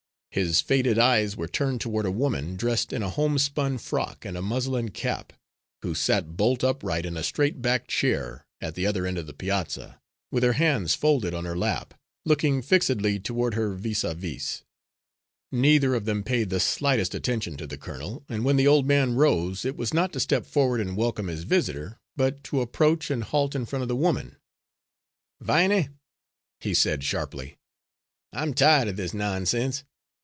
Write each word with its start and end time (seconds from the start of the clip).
His 0.33 0.61
faded 0.61 0.97
eyes 0.97 1.35
were 1.35 1.49
turned 1.49 1.81
toward 1.81 2.05
a 2.05 2.09
woman, 2.11 2.55
dressed 2.55 2.93
in 2.93 3.03
a 3.03 3.09
homespun 3.09 3.77
frock 3.77 4.23
and 4.23 4.37
a 4.37 4.41
muslin 4.41 4.87
cap, 4.91 5.33
who 5.81 5.93
sat 5.93 6.37
bolt 6.37 6.63
upright, 6.63 7.05
in 7.05 7.17
a 7.17 7.21
straight 7.23 7.61
backed 7.61 7.89
chair, 7.89 8.45
at 8.61 8.75
the 8.75 8.87
other 8.87 9.05
end 9.05 9.17
of 9.17 9.27
the 9.27 9.33
piazza, 9.33 9.99
with 10.31 10.43
her 10.43 10.53
hands 10.53 10.95
folded 10.95 11.33
on 11.33 11.43
her 11.43 11.57
lap, 11.57 11.93
looking 12.23 12.61
fixedly 12.61 13.19
toward 13.19 13.55
her 13.55 13.73
vis 13.73 14.03
à 14.05 14.15
vis. 14.15 14.63
Neither 15.51 15.95
of 15.95 16.05
them 16.05 16.23
paid 16.23 16.49
the 16.49 16.61
slightest 16.61 17.13
attention 17.13 17.57
to 17.57 17.67
the 17.67 17.77
colonel, 17.77 18.23
and 18.29 18.45
when 18.45 18.55
the 18.55 18.67
old 18.67 18.87
man 18.87 19.15
rose, 19.15 19.65
it 19.65 19.75
was 19.75 19.93
not 19.93 20.13
to 20.13 20.19
step 20.21 20.45
forward 20.45 20.79
and 20.79 20.95
welcome 20.95 21.27
his 21.27 21.43
visitor, 21.43 21.99
but 22.15 22.41
to 22.45 22.61
approach 22.61 23.11
and 23.11 23.25
halt 23.25 23.53
in 23.53 23.65
front 23.65 23.83
of 23.83 23.89
the 23.89 23.97
woman. 23.97 24.37
"Viney," 25.41 25.89
he 26.61 26.73
said, 26.73 27.03
sharply, 27.03 27.57
"I 28.31 28.43
am 28.43 28.53
tired 28.53 28.87
of 28.87 28.95
this 28.95 29.13
nonsense. 29.13 29.83